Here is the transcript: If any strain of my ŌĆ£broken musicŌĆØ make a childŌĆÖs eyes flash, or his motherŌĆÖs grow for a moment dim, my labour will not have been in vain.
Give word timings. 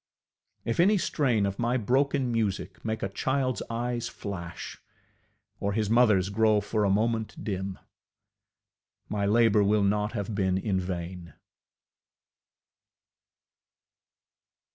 If 0.65 0.79
any 0.79 0.97
strain 0.97 1.45
of 1.45 1.59
my 1.59 1.77
ŌĆ£broken 1.77 2.33
musicŌĆØ 2.33 2.83
make 2.85 3.03
a 3.03 3.09
childŌĆÖs 3.09 3.61
eyes 3.69 4.07
flash, 4.07 4.81
or 5.59 5.73
his 5.73 5.89
motherŌĆÖs 5.89 6.33
grow 6.33 6.59
for 6.59 6.83
a 6.85 6.89
moment 6.89 7.43
dim, 7.43 7.77
my 9.09 9.27
labour 9.27 9.63
will 9.63 9.83
not 9.83 10.13
have 10.13 10.33
been 10.33 10.57
in 10.57 10.79
vain. 10.79 11.35